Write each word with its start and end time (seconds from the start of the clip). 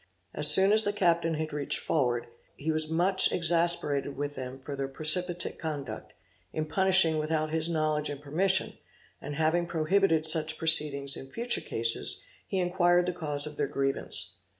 As 0.33 0.47
soon 0.49 0.71
as 0.71 0.83
the 0.83 0.93
captain 0.93 1.35
had 1.35 1.53
reached 1.53 1.77
forward, 1.77 2.25
he 2.55 2.71
was 2.71 2.89
much 2.89 3.31
exasperated 3.31 4.17
with 4.17 4.33
them 4.33 4.57
for 4.59 4.75
their 4.75 4.87
precipitate 4.87 5.59
conduct, 5.59 6.13
in 6.51 6.65
punishing 6.65 7.19
without 7.19 7.51
his 7.51 7.69
knowledge 7.69 8.09
and 8.09 8.19
permission, 8.19 8.79
and 9.21 9.35
having 9.35 9.67
prohibited 9.67 10.25
such 10.25 10.57
proceedings 10.57 11.15
in 11.15 11.29
future 11.29 11.61
cases, 11.61 12.23
he 12.47 12.57
inquired 12.57 13.05
the 13.05 13.13
cause 13.13 13.45
of 13.45 13.57
their 13.57 13.67
grievance. 13.67 14.39